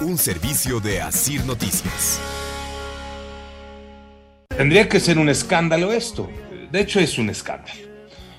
[0.00, 2.20] Un servicio de Asir Noticias.
[4.48, 6.30] Tendría que ser un escándalo esto.
[6.70, 7.80] De hecho, es un escándalo.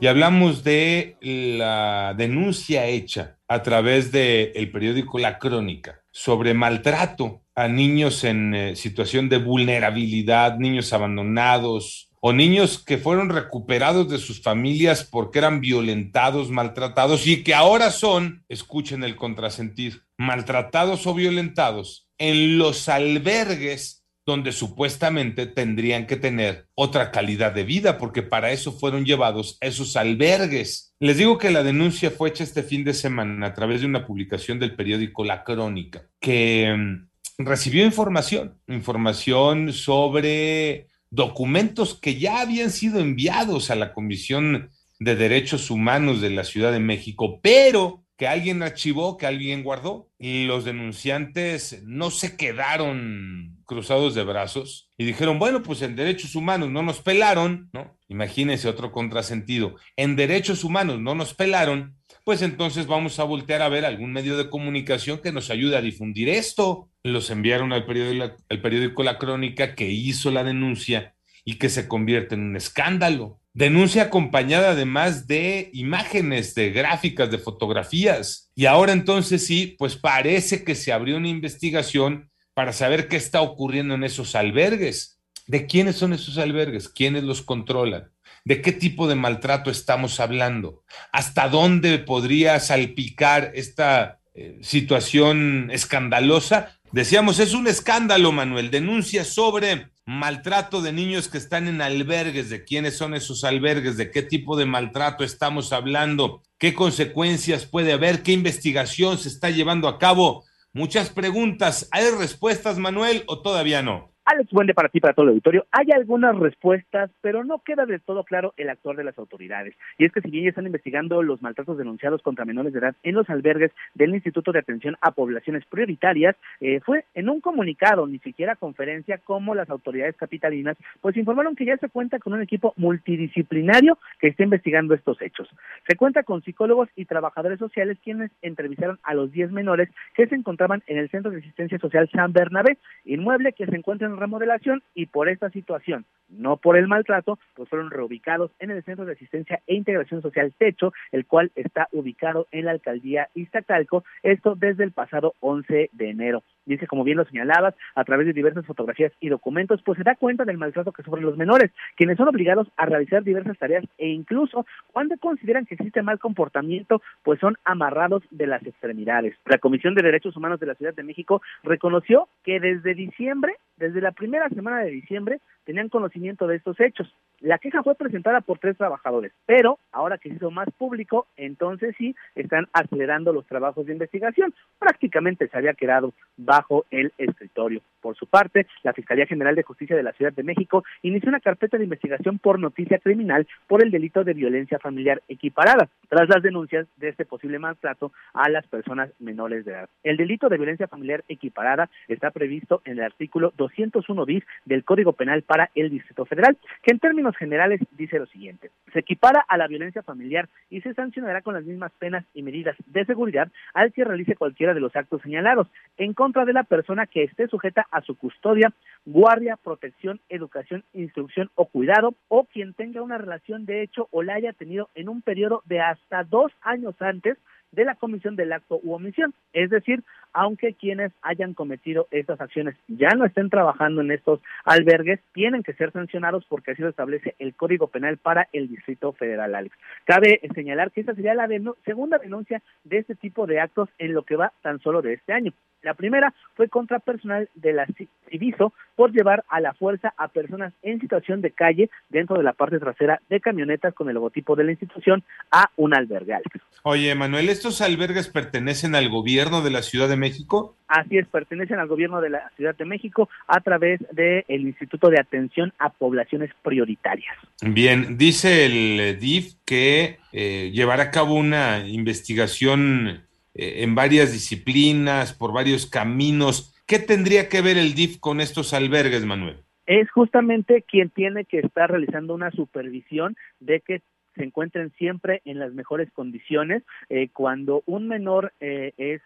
[0.00, 7.42] Y hablamos de la denuncia hecha a través del el periódico La Crónica sobre maltrato
[7.56, 14.18] a niños en eh, situación de vulnerabilidad, niños abandonados o niños que fueron recuperados de
[14.18, 21.14] sus familias porque eran violentados, maltratados y que ahora son, escuchen el contrasentir, maltratados o
[21.14, 28.52] violentados en los albergues donde supuestamente tendrían que tener otra calidad de vida, porque para
[28.52, 30.94] eso fueron llevados a esos albergues.
[31.00, 34.06] Les digo que la denuncia fue hecha este fin de semana a través de una
[34.06, 42.70] publicación del periódico La Crónica, que mm, recibió información, información sobre documentos que ya habían
[42.70, 48.28] sido enviados a la Comisión de Derechos Humanos de la Ciudad de México, pero que
[48.28, 50.10] alguien archivó, que alguien guardó.
[50.18, 56.34] Y los denunciantes no se quedaron cruzados de brazos y dijeron, bueno, pues en derechos
[56.34, 57.96] humanos no nos pelaron, ¿no?
[58.08, 59.76] Imagínense otro contrasentido.
[59.96, 64.36] En derechos humanos no nos pelaron, pues entonces vamos a voltear a ver algún medio
[64.36, 66.90] de comunicación que nos ayude a difundir esto.
[67.02, 71.88] Los enviaron al periódico, al periódico La Crónica que hizo la denuncia y que se
[71.88, 73.39] convierte en un escándalo.
[73.52, 78.50] Denuncia acompañada además de imágenes, de gráficas, de fotografías.
[78.54, 83.40] Y ahora entonces sí, pues parece que se abrió una investigación para saber qué está
[83.40, 85.20] ocurriendo en esos albergues.
[85.46, 86.88] ¿De quiénes son esos albergues?
[86.88, 88.12] ¿Quiénes los controlan?
[88.44, 90.84] ¿De qué tipo de maltrato estamos hablando?
[91.12, 96.78] ¿Hasta dónde podría salpicar esta eh, situación escandalosa?
[96.92, 98.70] Decíamos, es un escándalo, Manuel.
[98.70, 104.10] Denuncia sobre maltrato de niños que están en albergues, de quiénes son esos albergues, de
[104.10, 109.86] qué tipo de maltrato estamos hablando, qué consecuencias puede haber, qué investigación se está llevando
[109.86, 110.44] a cabo.
[110.72, 111.88] Muchas preguntas.
[111.92, 114.09] ¿Hay respuestas, Manuel, o todavía no?
[114.26, 115.66] Alex, buen día para ti, para todo el auditorio.
[115.72, 119.74] Hay algunas respuestas, pero no queda del todo claro el actor de las autoridades.
[119.98, 122.94] Y es que si bien ya están investigando los maltratos denunciados contra menores de edad
[123.02, 128.06] en los albergues del Instituto de Atención a Poblaciones Prioritarias, eh, fue en un comunicado,
[128.06, 132.42] ni siquiera conferencia, como las autoridades capitalinas, pues informaron que ya se cuenta con un
[132.42, 135.48] equipo multidisciplinario que está investigando estos hechos.
[135.88, 140.34] Se cuenta con psicólogos y trabajadores sociales quienes entrevistaron a los 10 menores que se
[140.34, 144.82] encontraban en el Centro de Asistencia Social San Bernabé, inmueble que se encuentra en remodelación
[144.94, 149.12] y por esta situación, no por el maltrato, pues fueron reubicados en el Centro de
[149.12, 154.84] Asistencia e Integración Social Techo, el cual está ubicado en la alcaldía Iztacalco, esto desde
[154.84, 156.42] el pasado 11 de enero.
[156.66, 160.14] Dice, como bien lo señalabas, a través de diversas fotografías y documentos, pues se da
[160.14, 164.08] cuenta del maltrato que sufren los menores, quienes son obligados a realizar diversas tareas e
[164.08, 169.34] incluso cuando consideran que existe mal comportamiento, pues son amarrados de las extremidades.
[169.46, 173.99] La Comisión de Derechos Humanos de la Ciudad de México reconoció que desde diciembre, desde
[174.00, 177.14] la primera semana de diciembre, tenían conocimiento de estos hechos.
[177.38, 181.94] La queja fue presentada por tres trabajadores, pero ahora que se hizo más público, entonces
[181.96, 184.52] sí están acelerando los trabajos de investigación.
[184.80, 187.82] Prácticamente se había quedado bajo el escritorio.
[188.00, 191.40] Por su parte, la Fiscalía General de Justicia de la Ciudad de México inició una
[191.40, 196.42] carpeta de investigación por noticia criminal por el delito de violencia familiar equiparada, tras las
[196.42, 199.88] denuncias de este posible maltrato a las personas menores de edad.
[200.02, 205.12] El delito de violencia familiar equiparada está previsto en el artículo 201 bis del Código
[205.12, 208.70] Penal para el Distrito Federal, que en términos generales dice lo siguiente.
[208.92, 212.76] Se equipara a la violencia familiar y se sancionará con las mismas penas y medidas
[212.86, 217.06] de seguridad al que realice cualquiera de los actos señalados en contra de la persona
[217.06, 218.72] que esté sujeta a su custodia,
[219.04, 224.34] guardia, protección, educación, instrucción o cuidado o quien tenga una relación de hecho o la
[224.34, 227.36] haya tenido en un periodo de hasta dos años antes
[227.72, 229.34] de la comisión del acto u omisión.
[229.52, 230.02] Es decir,
[230.32, 235.74] aunque quienes hayan cometido estas acciones ya no estén trabajando en estos albergues, tienen que
[235.74, 239.76] ser sancionados porque así lo establece el Código Penal para el Distrito Federal, Alex.
[240.04, 241.48] Cabe señalar que esta sería la
[241.84, 245.32] segunda denuncia de este tipo de actos en lo que va tan solo de este
[245.32, 245.52] año.
[245.82, 247.86] La primera fue contra personal de la
[248.30, 252.52] Civiso por llevar a la fuerza a personas en situación de calle dentro de la
[252.52, 256.36] parte trasera de camionetas con el logotipo de la institución a un albergue.
[256.82, 260.76] Oye, Manuel, ¿estos albergues pertenecen al gobierno de la Ciudad de México?
[260.86, 265.20] Así es, pertenecen al gobierno de la Ciudad de México a través del Instituto de
[265.20, 267.36] Atención a Poblaciones Prioritarias.
[267.62, 273.20] Bien, dice el DIF que eh, llevará a cabo una investigación eh,
[273.54, 276.74] en varias disciplinas, por varios caminos.
[276.86, 279.58] ¿Qué tendría que ver el DIF con estos albergues, Manuel?
[279.86, 284.02] Es justamente quien tiene que estar realizando una supervisión de que
[284.36, 286.84] se encuentren siempre en las mejores condiciones.
[287.08, 289.20] Eh, cuando un menor eh, es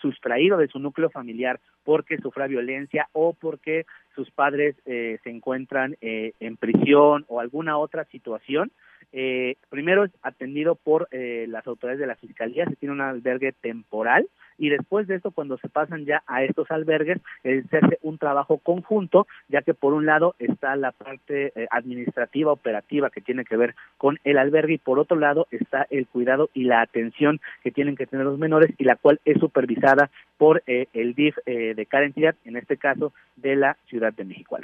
[0.00, 6.56] sustraído de su núcleo familiar porque sufra violencia o porque sus padres se encuentran en
[6.58, 8.70] prisión o alguna otra situación,
[9.12, 13.52] eh, primero es atendido por eh, las autoridades de la Fiscalía, se tiene un albergue
[13.52, 14.28] temporal
[14.58, 18.18] y después de esto, cuando se pasan ya a estos albergues, eh, se hace un
[18.18, 23.44] trabajo conjunto, ya que por un lado está la parte eh, administrativa, operativa que tiene
[23.44, 27.40] que ver con el albergue y por otro lado está el cuidado y la atención
[27.62, 31.86] que tienen que tener los menores y la cual es supervisada por el DIF de
[31.86, 34.58] cada entidad, en este caso de la Ciudad de México.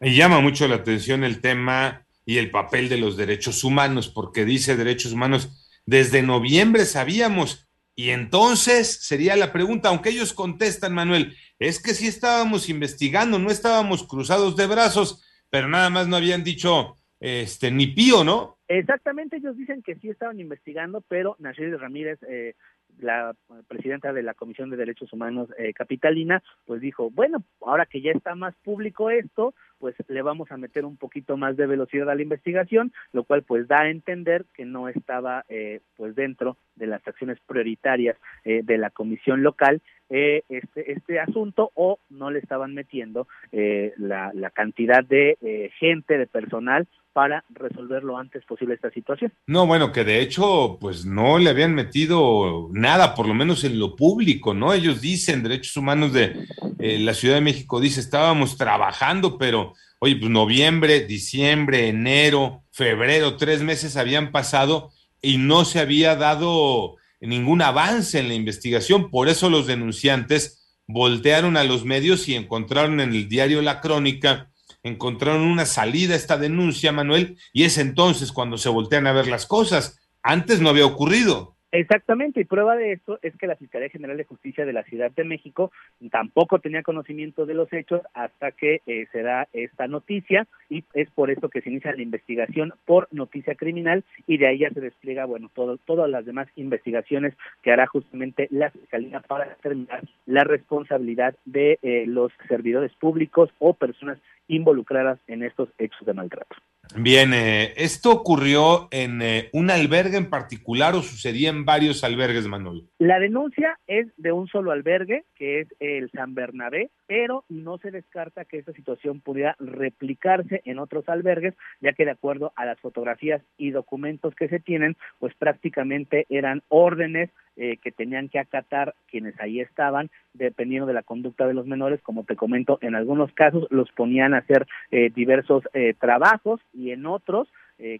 [0.00, 4.44] Me llama mucho la atención el tema y el papel de los derechos humanos, porque
[4.44, 11.36] dice derechos humanos, desde noviembre sabíamos, y entonces sería la pregunta, aunque ellos contestan, Manuel,
[11.58, 16.42] es que sí estábamos investigando, no estábamos cruzados de brazos, pero nada más no habían
[16.42, 18.58] dicho este ni pío, ¿no?
[18.66, 22.54] Exactamente, ellos dicen que sí estaban investigando, pero Nacheli Ramírez eh,
[22.98, 23.34] la
[23.68, 28.12] presidenta de la Comisión de Derechos Humanos eh, Capitalina, pues dijo, bueno, ahora que ya
[28.12, 32.14] está más público esto, pues le vamos a meter un poquito más de velocidad a
[32.14, 36.86] la investigación, lo cual pues da a entender que no estaba eh, pues dentro de
[36.86, 39.82] las acciones prioritarias eh, de la comisión local
[40.12, 46.86] este, este asunto o no le estaban metiendo la, la cantidad de gente, de personal
[47.12, 49.32] para resolver lo antes posible esta situación.
[49.46, 53.78] No, bueno, que de hecho, pues no le habían metido nada, por lo menos en
[53.78, 54.72] lo público, ¿no?
[54.72, 56.32] Ellos dicen, Derechos Humanos de
[56.78, 63.36] eh, la Ciudad de México dice, estábamos trabajando, pero, oye, pues noviembre, diciembre, enero, febrero,
[63.36, 66.96] tres meses habían pasado y no se había dado
[67.28, 73.00] ningún avance en la investigación, por eso los denunciantes voltearon a los medios y encontraron
[73.00, 74.52] en el diario La Crónica
[74.82, 79.28] encontraron una salida a esta denuncia, Manuel, y es entonces cuando se voltean a ver
[79.28, 79.98] las cosas.
[80.22, 81.56] Antes no había ocurrido.
[81.74, 85.10] Exactamente, y prueba de esto es que la Fiscalía General de Justicia de la Ciudad
[85.10, 85.72] de México
[86.10, 91.10] tampoco tenía conocimiento de los hechos hasta que eh, se da esta noticia y es
[91.12, 94.82] por eso que se inicia la investigación por noticia criminal y de ahí ya se
[94.82, 97.32] despliega, bueno, todo, todas las demás investigaciones
[97.62, 103.72] que hará justamente la Fiscalía para determinar la responsabilidad de eh, los servidores públicos o
[103.72, 106.54] personas involucradas en estos hechos de maltrato.
[106.96, 109.22] Bien, eh, ¿esto ocurrió en
[109.52, 112.88] un albergue en particular o sucedía en varios albergues, Manuel?
[112.98, 117.90] La denuncia es de un solo albergue, que es el San Bernabé, pero no se
[117.90, 122.80] descarta que esta situación pudiera replicarse en otros albergues, ya que de acuerdo a las
[122.80, 128.94] fotografías y documentos que se tienen, pues prácticamente eran órdenes eh, que tenían que acatar
[129.10, 133.30] quienes ahí estaban, dependiendo de la conducta de los menores, como te comento, en algunos
[133.32, 137.48] casos los ponían a hacer eh, diversos eh, trabajos y en otros,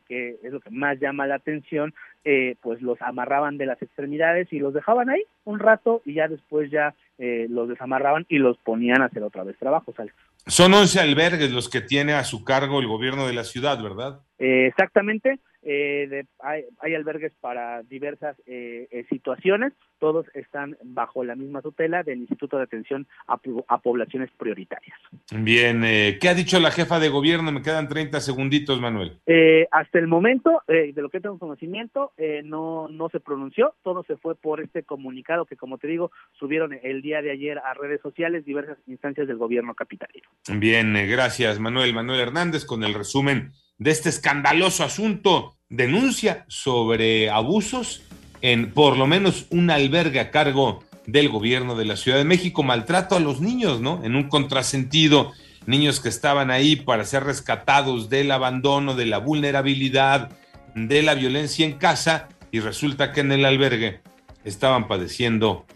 [0.07, 1.95] que es lo que más llama la atención,
[2.61, 6.71] pues los amarraban de las extremidades y los dejaban ahí un rato y ya después
[6.71, 9.95] ya los desamarraban y los ponían a hacer otra vez trabajos.
[10.47, 14.21] Son 11 albergues los que tiene a su cargo el gobierno de la ciudad, ¿verdad?
[14.39, 15.39] exactamente.
[15.65, 22.19] Eh, hay, albergues para diversas eh, eh, situaciones, todos están bajo la misma tutela del
[22.19, 23.39] Instituto de Atención a,
[23.79, 24.99] Poblaciones Prioritarias.
[25.33, 25.83] Bien,
[26.21, 27.53] ¿qué ha dicho la jefa de gobierno?
[27.53, 29.19] Me quedan 30 segunditos, Manuel.
[29.71, 32.13] hasta el momento, de lo que tengo conocimiento,
[32.45, 36.77] no, no se pronunció, todo se fue por este comunicado que, como te digo, subieron
[36.83, 40.29] el día de ayer a redes sociales diversas instancias del gobierno capitalino.
[40.59, 41.95] Bien, gracias, Manuel.
[41.95, 43.53] Manuel Hernández con el resumen
[43.83, 48.03] de este escandaloso asunto, denuncia sobre abusos
[48.41, 52.63] en por lo menos un albergue a cargo del gobierno de la Ciudad de México,
[52.63, 54.05] maltrato a los niños, ¿no?
[54.05, 55.33] En un contrasentido,
[55.67, 60.31] niños que estaban ahí para ser rescatados del abandono, de la vulnerabilidad,
[60.77, 64.01] de la violencia en casa, y resulta que en el albergue
[64.45, 65.67] estaban padeciendo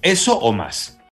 [0.00, 0.95] eso o más.